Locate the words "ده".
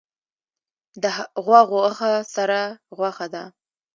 3.33-3.43